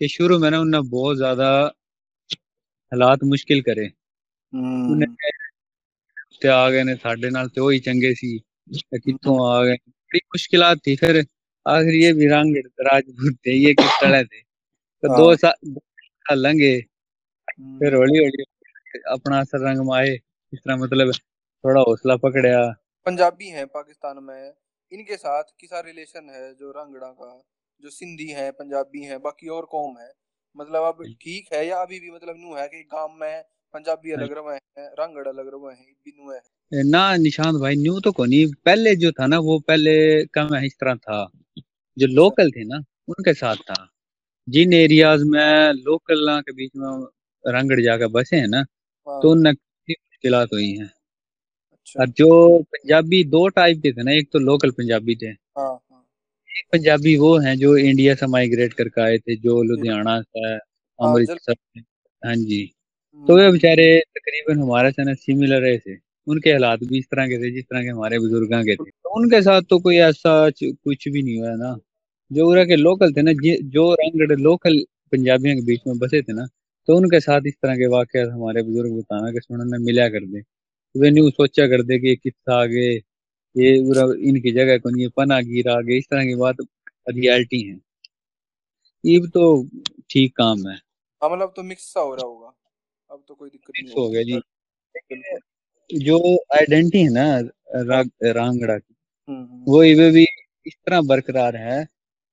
[0.00, 1.50] कि शुरू में ना उन्हें बहुत ज्यादा
[2.92, 3.84] हालात मुश्किल करे
[4.52, 5.08] हम्म, उन्हें
[6.42, 8.38] ਤੇ ਆ ਗਏ ਨੇ ਸਾਡੇ ਨਾਲ ਤੇ ਉਹ ਹੀ ਚੰਗੇ ਸੀ
[8.80, 9.76] ਤੇ ਕਿੱਥੋਂ ਆ ਗਏ
[10.10, 11.16] बड़ी मुश्किलात थी फिर
[11.66, 12.56] आखिर ये भी रंग
[12.88, 15.80] राजपूत थे ये किस तरह थे तो दो हाँ। साल दो
[16.26, 18.44] साल लंघे फिर हम्म। हौली हौली
[19.14, 21.12] अपना असर रंग में आए इस तरह मतलब
[21.63, 22.59] थोड़ा हौसला पकड़या।
[23.05, 24.53] पंजाबी हैं पाकिस्तान में।
[24.91, 27.31] इनके साथ किसा रिलेशन है जो रंगड़ा का
[27.81, 30.11] जो सिंधी है पंजाबी है बाकी और कौम है।
[30.55, 33.41] मतलब अब ठीक है या अभी भी मतलब न्यू है कि गाँव में
[33.73, 36.41] पंजाबी अलग रवे हैं रंगड़ अलग रवे हैं भी न्यू है।
[36.71, 39.93] ना निशांत भाई न्यू तो कोनी। पहले जो था ना वो पहले
[40.35, 41.19] कम इस तरह था।
[41.97, 42.77] जो लोकल अच्छा। थे ना
[43.09, 43.87] उनके साथ था।
[44.47, 46.89] जिन एरियाज़ में लोकल के बीच में
[47.45, 50.89] रंगड़ जाकर बसे हैं ना तो हाँ। उनने मुश्किल हुई हैं।
[51.95, 55.69] अच्छा। और जो पंजाबी दो टाइप के थे ना एक तो लोकल पंजाबी थे। हाँ,
[55.91, 56.05] हाँ।
[56.49, 60.59] एक पंजाबी वो हैं जो इंडिया से माइग्रेट करके आए थे जो लुधियाना से हाँ,
[60.99, 61.55] अमृतसर
[62.23, 62.65] हाँ जी।
[63.23, 65.95] तो वे हम्म। बेचारे तकरीबन हमारे से ना सिमिलर रहे थे।
[66.27, 69.19] उनके हालात भी इस तरह के थे जिस तरह के हमारे बुज़ुर्ग के थे। तो
[69.21, 71.75] उनके साथ तो कोई ऐसा कुछ भी नहीं हुआ ना।
[72.31, 73.31] जो उरा के लोकल थे ना
[73.69, 74.79] जो रंगड़ लोकल
[75.11, 76.45] पंजाबियों के बीच में बसे थे ना
[76.87, 80.41] तो उनके साथ इस तरह के वाक्य हमारे बुज़ुर्ग बताना के सुनने मिला कर दे।
[80.95, 82.87] वे न्यू सोचा कर दे कि किस्सा आगे
[83.55, 86.55] ये पूरा इनकी जगह को नहीं पना गिर आगे इस तरह की बात
[87.09, 87.79] रियलिटी है।
[89.05, 89.69] ये तो
[90.09, 90.75] ठीक काम है।
[91.21, 92.53] हाँ मतलब तो मिक्स सा हो रहा होगा।
[93.11, 94.41] अब तो कोई दिक्कत नहीं हो गया जी।
[95.97, 97.39] जो आइडेंटिटी है ना
[97.75, 98.95] राग रांगड़ा की
[99.29, 100.25] हम्म, हम्म। वो इवे भी
[100.65, 101.85] इस तरह बरकरार है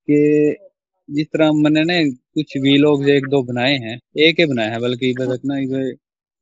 [0.09, 0.57] कि
[1.11, 1.95] जिस तरह मैंने ना
[2.35, 5.59] कुछ वीलॉग एक दो बनाए हैं एक ही बनाया है बल्कि तक ना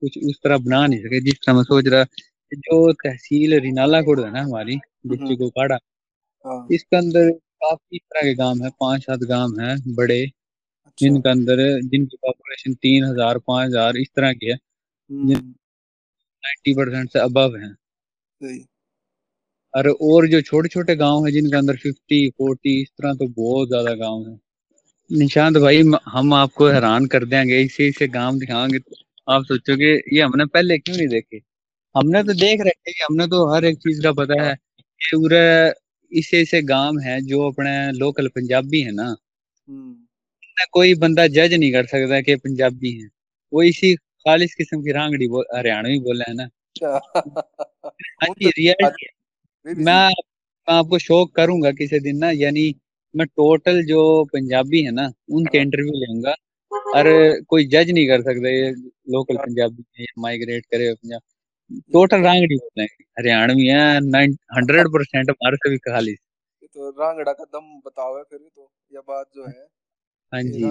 [0.05, 2.05] कुछ उस तरह बना नहीं सके जिस तरह मैं सोच रहा
[2.53, 5.79] जो तहसील रिनाला कोड है ना हमारी डिस्ट्रिक्ट हम्म। उकाड़ा
[6.45, 7.31] हाँ। इसके अंदर
[7.62, 12.75] काफ़ी तरह के गाँव है पाँच सात गाँव है बड़े अच्छा। जिनके अंदर जिनकी पॉपुलेशन
[12.77, 14.57] तीन हज़ार पाँच हज़ार इस तरह की है
[15.11, 17.73] नाइन्टी हम्म। परसेंट से अबव है
[19.75, 23.69] और और जो छोटे छोटे गाँव है जिनके अंदर फिफ्टी फोर्टी इस तरह तो बहुत
[23.69, 24.38] ज़्यादा गाँव है
[25.11, 28.79] निशांत भाई हम आपको हैरान कर देंगे इसे इसे गाँव दिखाएँगे
[29.29, 31.37] आप सोचोगे ये हमने पहले क्यों नहीं देखे?
[31.95, 34.55] हमने तो देख रखे कि हमने तो हर एक चीज़ का पता है
[35.01, 35.41] कि पूरे
[36.13, 39.05] इसे इसे गाँव है जो अपने लोकल पंजाबी है ना।
[39.69, 39.97] हम्म।
[40.73, 43.09] कोई बंदा जज नहीं कर सकता कि पंजाबी है।
[43.53, 46.49] वो इसी खालिश किस्म की रांगड़ी बोल हरियाणवी बोला है ना।
[48.23, 49.07] हाँ जी रियलिटी
[49.67, 52.75] मैं मैं आपको शौक करूँगा किसी दिन ना यानी
[53.17, 56.35] मैं टोटल जो पंजाबी है ना उनके इंटरव्यू हाँ। लूँगा।
[56.95, 57.07] और
[57.49, 58.71] कोई जज नहीं कर सकता ये
[59.11, 61.21] लोकल हाँ। पंजाबी माइग्रेट करे पंजाब
[61.93, 63.81] टोटल रांगड़ी होते हैं हरियाणवी है
[64.57, 66.15] हंड्रेड परसेंट हमारे से भी खाली
[66.75, 69.67] तो रांगड़ा का दम बताओ है फिर तो। यह बात जो है
[70.33, 70.63] हाँ जी।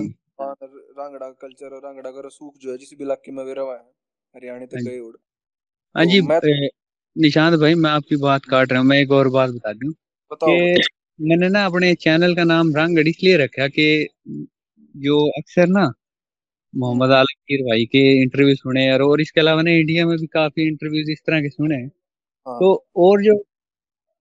[0.42, 3.86] रांगड़ा कल्चर और रांगड़ा का रसूख जो है जिस भी इलाके में वे रहा है
[4.36, 5.16] हरियाणा तक हाँ गए उड़
[5.96, 6.70] हाँ जी तो
[7.16, 9.94] निशांत भाई मैं आपकी बात काट रहा हूँ मैं एक और बात बता दूँ
[10.44, 10.82] कि
[11.20, 13.86] मैंने ना अपने चैनल का नाम रांगड़ इसलिए रखा कि
[14.96, 15.92] जो अक्सर ना
[16.74, 20.28] मोहम्मद हम्म। आलमगीर भाई के इंटरव्यू सुने और, और इसके अलावा ने इंडिया में भी
[20.28, 23.44] काफ़ी इंटरव्यूज़ इस तरह के सुने हाँ। तो और जो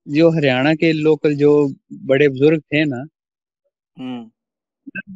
[0.06, 1.52] जो हरियाणा के लोकल जो
[2.06, 3.04] बड़े बुज़ुर्ग थे ना
[3.96, 4.30] हम्म।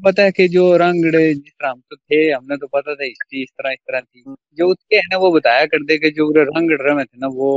[0.04, 3.42] पता है कि जो रंगड़े जिस तरह हम तो थे हमने तो पता था हिस्ट्री
[3.42, 6.30] इस तरह इस तरह थी हम्म। जो उसके है ना वो बताया करते कि जो
[6.38, 7.52] रंगड़ रमे थे ना वो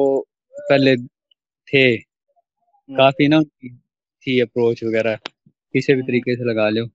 [0.56, 0.96] पहले
[1.68, 1.86] थे
[2.90, 5.16] काफ़ी ना थी अप्रोच वगैरह
[5.76, 6.86] किसी भी तरीके से लगा लो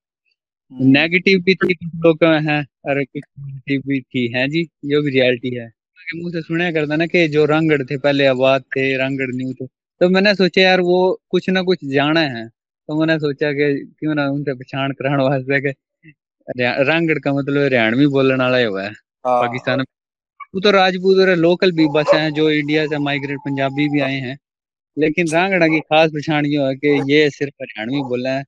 [0.72, 5.10] नेगेटिव भी थी कुछ लोग हैं अरे कुछ नेगेटिव भी थी। है जी जो भी
[5.10, 5.66] रियलिटी है।
[6.16, 9.66] मुँह से सुना करता ना कि जो रंगड़ थे पहले आबाद थे रंगड़ न्यू थे।
[10.00, 10.98] तो मैंने सोचा यार वो
[11.30, 15.60] कुछ ना कुछ जाना है। तो मैंने सोचा कि क्यों ना उनसे पहचान कराने वास्ते
[15.60, 15.70] के
[16.84, 19.84] रंगड़ का मतलब हरियाणवी बोलने वाला ही हुआ है। हाँ। पाकिस्तान में।
[20.54, 24.18] वो तो राजपूत और लोकल भी बस हैं जो इंडिया से माइग्रेट पंजाबी भी आए
[24.20, 24.36] हैं।
[24.96, 28.42] लेकिन रांगड़ा की खास पहचान ये है कि ये सिर्फ़ हरियाणवी बोला है।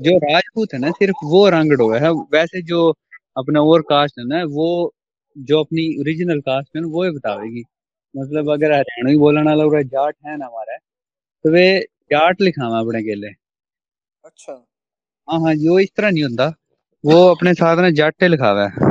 [0.00, 2.88] जो राजपूत है ना सिर्फ़ वो रांगड़ है। वैसे जो
[3.36, 4.68] अपना और कास्ट है ना वो
[5.36, 7.62] जो अपनी ओरिजिनल कास्ट है ना वो ही बतावेगी
[8.14, 10.76] मतलब अगर हरियाणवी बोलने वाला पूरा जाट है ना हमारा
[11.44, 11.64] तो वे
[12.12, 13.28] जाट लिखा हुआ अपने केले
[14.24, 14.52] अच्छा।
[15.28, 16.48] हाँ हाँ जो इस तरह नहीं होता।
[17.04, 18.90] वो अपने साथ ना जाटे लिखा हुआ है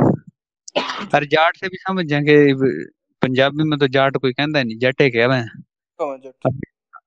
[1.14, 2.36] हर जाट से भी समझ जाएँगे
[3.22, 5.62] पंजाबी में तो जाट कोई कहता नहीं जटे कह रहे हैं।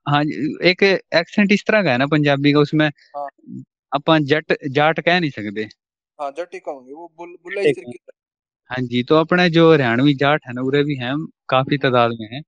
[0.05, 0.21] हाँ
[0.63, 3.27] एक एक्सेंट इस तरह का है ना पंजाबी का उसमें हाँ।
[3.91, 5.63] अपन जट जाट कह नहीं सकते।
[6.19, 8.11] हाँ जट ही कहूँगे वो बुल, बुल्ला इस तरीके
[8.69, 11.15] हाँ। जी तो अपने जो हरियाणवी जाट है ना उरे भी हैं
[11.49, 12.39] काफ़ी हाँ। तादाद में है।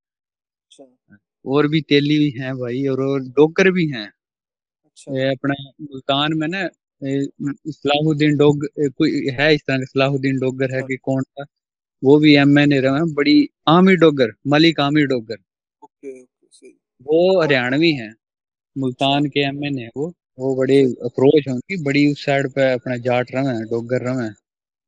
[0.56, 4.08] अच्छा। और भी तेली भी हैं भाई और, और डोगर भी हैं।
[4.86, 6.68] अच्छा। ये अपना मुल्तान में ना
[7.02, 11.46] सलाहुद्दीन डोग कोई है इस तरह का सलाहुद्दीन डोगर है हाँ। कि कौन था?
[12.04, 15.38] वो भी एम एन रहे हैं बड़ी आमिर डोगर मलिक आमी डोगर।
[15.82, 16.26] ओके।
[17.04, 18.14] वो हरियाणवी है
[18.78, 22.72] मुल्तान के एम एन है वो। वो बड़ी अप्रोच है उनकी बड़ी उस साइड पे
[22.74, 24.36] अपना जाट रहे हैं डोगर रहे हैं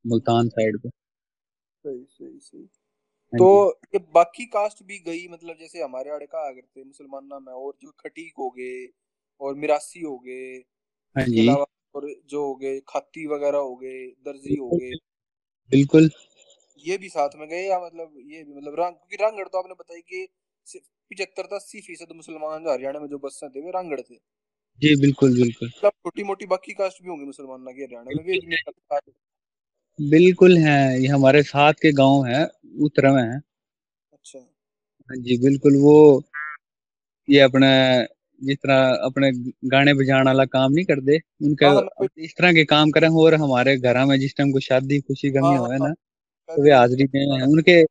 [0.05, 5.81] मुल्तान साइड पे। सही सही सही। हाँ तो ये बाकी कास्ट भी गई मतलब जैसे
[5.81, 8.87] हमारे आड़े का अगर थे मुसलमान में और जो खटीक हो गए
[9.41, 10.55] और मिरासी हो गए
[11.15, 14.91] हाँ जी। और जो हो गए खाती वगैरह हो गए दर्जी हो गए।
[15.71, 16.09] बिल्कुल।
[16.77, 19.73] ये भी साथ में गए या मतलब ये भी मतलब रंग क्योंकि रामगढ़ तो आपने
[19.73, 20.27] बताई कि
[20.67, 24.15] पिछहत्तर से अस्सी फ़ीसद मुसलमान जो हरियाणा में जो बसे थे वे रामगढ़ थे।
[24.81, 28.23] जी बिल्कुल बिल्कुल। मतलब छोटी मोटी बाकी कास्ट भी होंगे मुसलमान ना के हरियाणा में
[28.23, 32.45] वे भी बिल्कुल है ये हमारे साथ के गाँव है
[32.81, 33.37] उत्तर में है।
[34.13, 36.23] अच्छा। हाँ जी बिल्कुल वो
[37.29, 37.67] ये अपने
[38.43, 39.31] जिस तरह अपने
[39.69, 43.77] गाने बजाने वाला काम नहीं करते उनके हाँ, इस तरह के काम करें और हमारे
[43.77, 45.93] घर में जिस टाइम को शादी खुशी गमी हाँ, हो है। हाँ, ना
[46.55, 47.83] तो वे हाजरी में हैं। उनके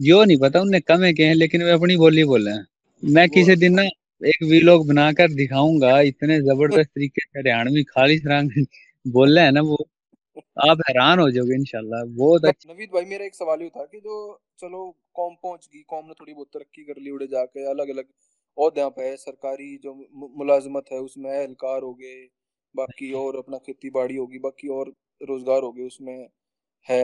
[0.00, 2.66] जो नहीं पता उनने कम के हैं लेकिन वे अपनी बोली बोले हैं।
[3.02, 3.82] मैं किसी दिन ना
[4.22, 8.64] एक वीलॉग बनाकर दिखाऊँगा इतने ज़बरदस्त तरीके से हरियाणवी खाली रंग
[9.04, 9.76] बोल रहे हैं ना वो।
[10.70, 13.98] आप हैरान हो जाओगे इनशाला बहुत अच्छा नवीद भाई मेरा एक सवाल ये था कि
[14.00, 14.16] जो
[14.58, 14.82] चलो
[15.14, 18.06] कौम पहुँच गई कौम ने थोड़ी बहुत तरक्की कर ली उड़े जाके अलग अलग
[18.56, 19.94] औहदे पे सरकारी जो
[20.38, 22.16] मुलाजमत है उसमें एहलकार हो गए
[22.74, 26.16] बाकी और अपना खेती बाड़ी होगी बाकी और रोज़गार हो गए उसमें
[26.86, 27.02] है।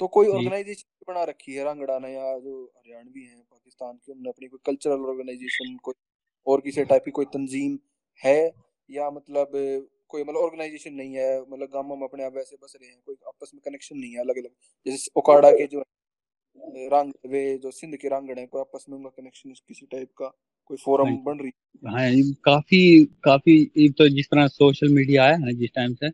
[0.00, 4.48] तो कोई ऑर्गेनाइजेशन बना रखी है रंगड़ाना या जो हरियाणवी है पाकिस्तान की उन्होंने अपनी
[4.48, 5.94] कोई कल्चरल ऑर्गेनाइजेशन कोई
[6.46, 7.78] और किसी टाइप की कोई तंजीम
[8.24, 8.52] है?
[8.90, 9.52] या मतलब
[10.08, 13.14] कोई मतलब ऑर्गेनाइजेशन नहीं है मतलब गाँव में अपने आप वैसे बस रहे हैं कोई
[13.26, 14.50] आपस में कनेक्शन नहीं है अलग अलग
[14.86, 15.84] जैसे ओकाड़ा के जो
[16.88, 20.26] रंग वे जो सिंध के रंगड़ हैं कोई आपस में उनका कनेक्शन किसी टाइप का
[20.66, 21.50] कोई फोरम हाँ बन रही
[21.86, 22.32] हाँ?
[22.44, 26.08] काफ़ी काफ़ी तो जिस तरह सोशल मीडिया आया है जिस टाइम से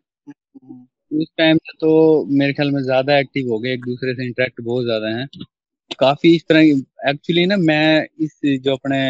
[1.11, 1.91] उस टाइम से तो
[2.33, 5.27] मेरे ख्याल में ज़्यादा एक्टिव हो गए एक दूसरे से इंटरेक्ट बहुत ज़्यादा है।
[6.01, 6.61] काफ़ी इस तरह
[7.11, 9.01] एक्चुअली ना मैं इस जो अपने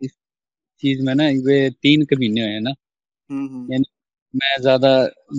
[0.00, 0.12] इस
[0.82, 2.70] चीज़ में ना वे तीन के महीने हुए ना।
[3.68, 3.84] यानी
[4.34, 4.90] मैं ज़्यादा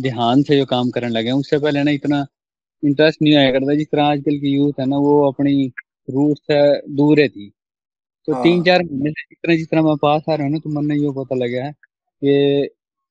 [0.02, 2.26] ध्यान से जो काम करने लगे उससे पहले ना इतना
[2.84, 5.68] इंटरेस्ट नहीं आया करता जिस तरह आजकल की यूथ है ना वो अपनी
[6.08, 6.62] रूट से
[6.96, 7.50] दूर है थी।
[8.28, 10.54] तो हाँ। तीन चार महीने से जिस तरह जिस तरह मैं पास आ रहा हूँ
[10.54, 11.72] ना तो मन में ये पता लगा है
[12.22, 12.70] कि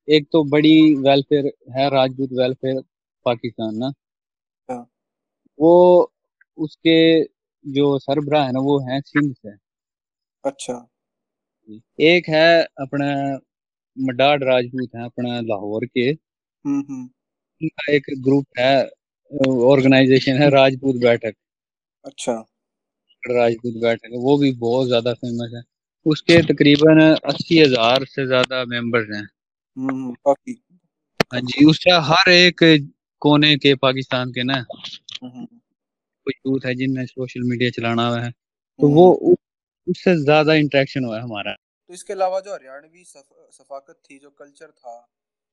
[0.08, 2.82] एक तो बड़ी वेलफेयर है राजपूत वेलफेयर
[3.26, 3.92] पाकिस्तान ना।
[4.68, 4.86] हाँ।
[5.58, 6.10] वो
[6.58, 6.96] उसके
[7.64, 9.56] जो सरबराह है ना वो है सिंध से।
[10.44, 10.86] अच्छा।
[12.02, 13.06] एक है अपना
[13.96, 16.10] मडाड राजपूत है अपना लाहौर के।
[16.64, 18.74] उनका एक ग्रुप है
[19.66, 21.34] ऑर्गेनाइजेशन है राजपूत बैठक।
[22.04, 22.44] अच्छा।
[23.22, 25.62] राजपूत बैठक वो भी बहुत ज़्यादा फ़ेमस है।
[26.06, 29.26] उसके तकरीबन अस्सी हज़ार से ज़्यादा मेंबर्स हैं।
[30.18, 30.52] काफ़ी
[31.30, 32.62] हाँ जी उसका हर एक
[33.22, 34.64] कोने के पाकिस्तान के ना
[36.26, 39.06] कोई यूथ है जिनने सोशल मीडिया चलाना हुआ है तो वो
[39.86, 44.30] उससे ज़्यादा इंटरेक्शन हुआ है हमारा। तो इसके अलावा जो हरियाणवी सफ, सफाकत थी जो
[44.32, 44.96] कल्चर था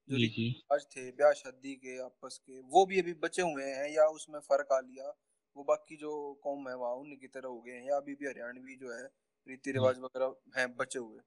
[0.08, 4.06] जो रिवाज थे ब्याह शादी के आपस के वो भी अभी बचे हुए हैं या
[4.10, 5.14] उसमें फ़र्क आ लिया?
[5.56, 6.12] वो बाकी जो
[6.44, 9.04] कौम है वहाँ उनकी तरह हो गए हैं या अभी भी हरियाणवी जो है
[9.48, 11.20] रीति रिवाज वगैरह हैं बचे हुए?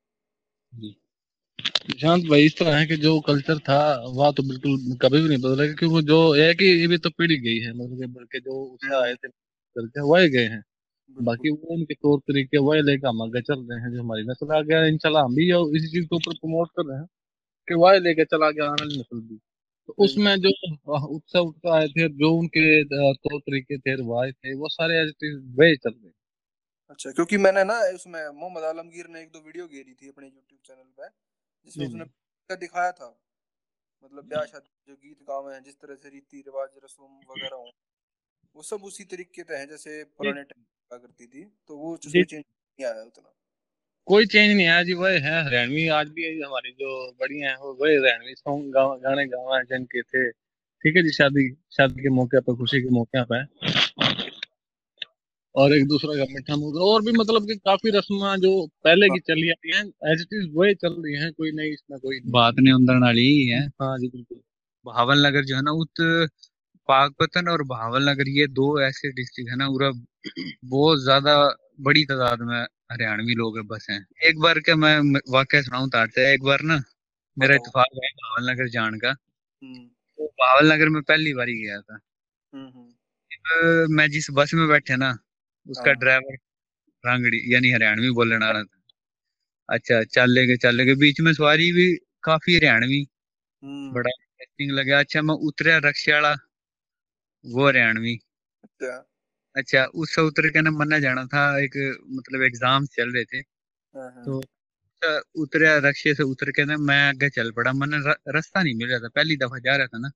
[1.93, 3.79] शांत भाई इस तरह है कि जो कल्चर था
[4.17, 7.37] वह तो बिल्कुल कभी भी नहीं बदला क्योंकि जो है कि ये भी तो पीढ़ी
[7.41, 10.63] गई है मतलब के जो उससे आए थे करके वही गए हैं।
[11.11, 14.53] बाकी वो उनके तौर तरीके वही लेकर हम आगे चल रहे हैं जो हमारी नस्ल
[14.57, 15.47] आ गया इंशाल्लाह हम भी
[15.79, 17.07] इसी चीज़ के ऊपर प्रमोट कर रहे हैं
[17.69, 19.37] कि वही लेकर चला गया आने वाली नस्ल भी।
[19.89, 20.51] तो उसमें जो
[21.07, 26.13] उत्सव आए थे जो उनके तौर तरीके थे रिवाज थे वो सारे वही चल रहे
[26.91, 30.61] अच्छा क्योंकि मैंने ना उसमें मोहम्मद आलमगीर ने एक दो वीडियो घेरी थी अपने यूट्यूब
[30.67, 31.09] चैनल पे।
[31.67, 33.09] जिसमें उसने दिखाया था।
[34.03, 37.71] मतलब ब्याह शादी जो गीत गाँव हैं जिस तरह से रीति रिवाज रस्म वगैरह हो
[38.57, 42.23] वो सब उसी तरीके से हैं जैसे पुराने टाइम का करती थी तो वो उसमें
[42.25, 43.33] चेंज नहीं आया उतना।
[44.09, 47.73] कोई चेंज नहीं आया जी वही है हरियाणवी आज भी हमारी जो बड़ी हैं वो
[47.75, 52.41] वही हरियाणवी सॉन्ग गाने गावा हैं जिनके थे। ठीक है जी शादी शादी के मौके
[52.41, 53.45] पर खुशी के मौके पर।
[55.55, 58.53] और एक दूसरा का मीठा मुँह और भी मतलब कि काफ़ी रस्म जो
[58.85, 61.99] पहले की चली आती हैं एज इट इज़ वही चल रही हैं कोई नहीं इसमें
[62.01, 64.41] कोई बात नहीं अंदर वाली ही है। हाँ जी बिल्कुल।
[64.87, 66.03] बहावल नगर जो है ना उत
[66.89, 69.91] पाकपतन और बहावल नगर ये दो ऐसे डिस्ट्रिक्ट है ना पूरा
[70.67, 71.37] बहुत ज़्यादा
[71.81, 72.61] बड़ी तादाद में
[72.93, 74.99] हरियाणवी लोग बस हैं। एक बार के मैं
[75.33, 76.83] वाक्य सुनाऊं तारते एक बार ना
[77.37, 79.13] मेरा इतफाक है बहावल नगर जान का।
[79.93, 81.99] तो बहावल नगर में पहली बार ही गया था।
[83.91, 85.13] मैं जिस बस में बैठे ना
[85.67, 86.37] उसका ड्राइवर
[87.05, 88.79] रांगड़ी यानी हरियाणवी बोलने वाला था।
[89.69, 91.87] अच्छा चल गए चल गए बीच में सवारी भी
[92.25, 93.03] काफ़ी हरियाणवी
[93.93, 96.35] बड़ा इंटरेस्टिंग लगा। अच्छा मैं उतरा रक्षा वाला
[97.45, 98.17] वो हरियाणवी।
[98.65, 99.05] अच्छा।
[99.55, 101.75] अच्छा उससे उतर के ना मन्ना जाना था एक
[102.11, 103.41] मतलब एग्ज़ाम चल रहे थे।
[104.25, 104.41] तो
[105.43, 107.99] उतरे रक्षे से उतर के ना मैं आगे चल पड़ा। मैंने
[108.33, 110.11] रास्ता नहीं मिल रहा था पहली दफ़ा जा रहा था ना।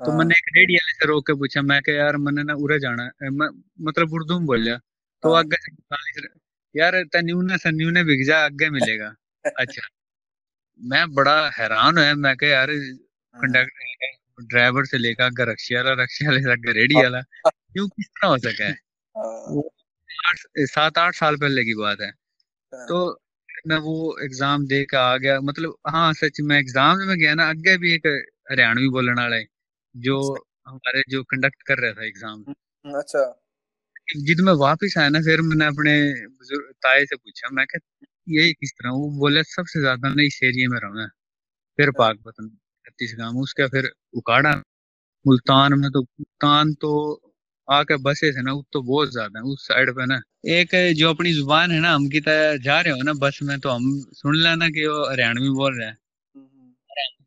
[0.00, 2.78] तो मैंने एक रेडी वाले से रोक के पूछा मैं क्या यार मैंने ना उरे
[2.78, 4.76] जाना है। मतलब उर्दू में बोलिया
[5.22, 6.28] तो आगे से
[6.74, 9.14] यार तन्यूने सन्यूने बिक जा आगे मिलेगा।
[9.60, 9.88] अच्छा।
[10.80, 12.68] मैं बड़ा हैरान हुआ मैं क्या यार
[13.34, 18.06] कंडक्टर ड्राइवर से लेकर अगर रक्शे वाला रक्शे वाले से अगर रेडी वाला क्यों किस
[18.06, 18.76] तरह हो सका है?
[20.18, 23.18] हाँ, सात आठ साल पहले की बात है। हाँ, तो
[23.66, 27.48] मैं वो एग्ज़ाम दे के आ गया मतलब हाँ सच में एग्ज़ाम में गया ना
[27.50, 28.06] अगे भी एक
[28.52, 29.44] हरियाणवी बोलने वाला है।
[30.00, 30.16] जो
[30.68, 32.44] हमारे जो कंडक्ट कर रहा था एग्ज़ाम
[32.84, 33.24] अच्छा।
[34.22, 35.94] जिद में वापस आया ना फिर मैंने अपने
[36.82, 37.80] ताए से पूछा मैं क्या
[38.34, 41.06] ये किस तरह वो बोले सबसे ज़्यादा ना इस एरिया में रहूँ
[41.78, 42.48] फिर पाकपतन
[42.84, 44.52] छत्तीस गाँव उसका फिर उकाड़ा।
[45.24, 46.92] मुल्तान में तो मुल्तान तो
[47.68, 50.20] आके बसे है ना वो तो बहुत ज़्यादा है उस साइड पे ना।
[50.52, 53.58] एक जो अपनी ज़ुबान है ना हम की तरह जा रहे हो ना बस में
[53.60, 56.07] तो हम सुन लेना कि वो हरियाणवी बोल रहे है। हम्म, हम्म।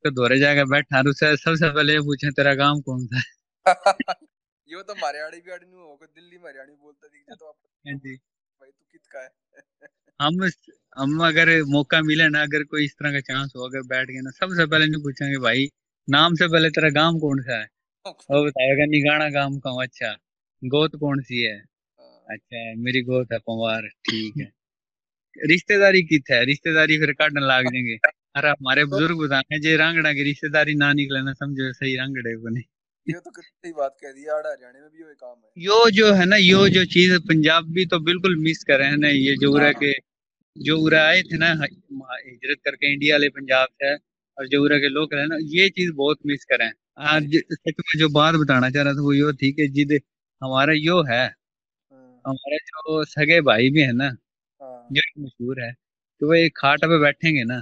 [0.04, 4.16] तो दौरे जाकर बैठा उससे सबसे पहले पूछे तेरा गाँव कौन सा है
[4.70, 7.56] यो तो हरियाणी भी अड़नी होगा दिल्ली में हरियाणी बोलता दिख जाए तो आप
[7.88, 9.30] हाँ जी। भाई तू कित का है?
[10.22, 10.50] हम
[10.98, 14.22] हम अगर मौका मिले ना अगर कोई इस तरह का चांस हो अगर बैठ गए
[14.22, 15.68] ना सबसे पहले नहीं पूछेंगे भाई
[16.10, 17.68] नाम से पहले तेरा गाँव कौन सा है?
[18.32, 20.12] वो बताएगा निगाना गाँव का अच्छा
[20.64, 21.58] गोत कौन सी है?
[21.58, 24.52] हाँ, अच्छा मेरी गोत है पंवार ठीक है।
[25.50, 26.46] रिश्तेदारी की है?
[26.46, 27.98] रिश्तेदारी फिर काटने लाग जाएँगे।
[28.36, 32.50] अरे हमारे बुज़ुर्ग बताने जे रांगड़ा की रिश्तेदारी ना निकले ना समझो सही रांगड़े को
[32.50, 32.64] नहीं
[33.08, 36.12] ये तो कितनी बात कह दी आड़ा हरियाणा में भी वही काम है। यो जो
[36.14, 39.52] है ना यो जो चीज़ पंजाबी तो बिल्कुल मिस कर रहे हैं ना ये जो
[39.54, 39.92] उरा के
[40.56, 44.90] जो उरा आए थे ना हिजरत करके इंडिया वाले पंजाब से और जो उरा के
[44.90, 46.76] लोग रहे ना ये चीज़ बहुत मिस कर रहे हैं।
[47.10, 50.00] आज सच में जो बात बताना चाह रहा था वो यो थी कि जिद
[50.42, 55.72] हमारा यो है हाँ, हमारे जो सगे भाई भी है ना हाँ, जो मशहूर है
[55.74, 57.62] तो वो एक खाट पे बैठेंगे ना।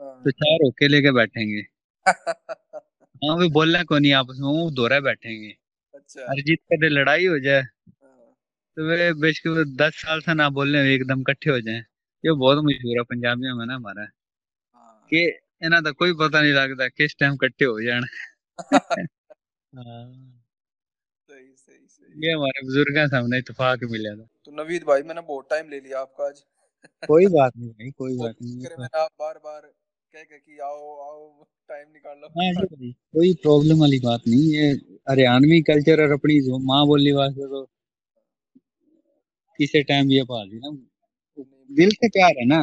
[0.00, 1.62] तो चार होके लेके बैठेंगे।
[3.24, 5.56] हाँ वो बोलना को नहीं आपस में वो दोहरा बैठेंगे।
[5.94, 8.34] अच्छा। और जीत कदे लड़ाई हो जाए। हाँ,
[8.76, 11.78] तो वे बेशक वो दस साल से ना बोलने एकदम इकट्ठे हो जाए।
[12.24, 16.52] ये बहुत मशहूर है पंजाबियों में ना हमारा। हाँ। कि इन्हें तो कोई पता नहीं
[16.52, 18.00] लगता किस टाइम इकट्ठे हो जाए।
[19.74, 20.42] हाँ,
[21.28, 25.20] सही सही सही। ये हमारे बुज़ुर्ग से हमने इतफाक मिला था। तो नवीद भाई मैंने
[25.20, 26.44] बहुत टाइम ले लिया आपका आज।
[27.08, 29.72] कोई बात नहीं भाई कोई बात नहीं मैंने आप बार बार
[30.14, 34.48] कह कह कि आओ आओ टाइम निकाल लो। हाँ जी कोई प्रॉब्लम वाली बात नहीं
[34.54, 34.70] ये
[35.10, 37.64] हरियाणवी कल्चर और अपनी जो माँ बोली वास्ते तो
[39.58, 40.70] किसी टाइम ये बात है ना?
[41.70, 42.60] दिल से प्यार है ना?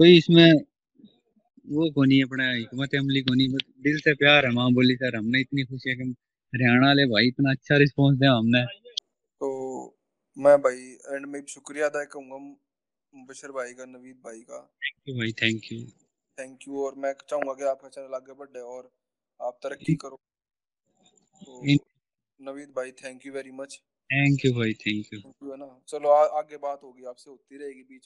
[0.00, 0.52] कोई इसमें
[1.66, 4.94] वो को नहीं अपना हिकमत अमली को नहीं बस दिल से प्यार है माँ बोली
[4.94, 6.08] सर हमने इतनी खुशी है कि
[6.52, 9.50] हरियाणा वाले भाई इतना अच्छा रिस्पॉन्स दिया हमने। तो
[10.36, 15.14] मैं भाई एंड में शुक्रिया अदा करूँगा मुबशर भाई का नवीद भाई का। थैंक यू
[15.14, 15.80] भाई थैंक यू
[16.38, 18.90] थैंक यू और मैं चाहूँगा कि आपका चैनल आगे बढ़े और
[19.40, 20.16] आप तरक्की करो।
[21.42, 21.62] तो
[22.40, 25.80] नवीद भाई thank you very much thank you भाई थैंक यू थैंक यू है ना?
[25.88, 28.02] चलो आ, आगे बात होगी आपसे होती रहेगी बीच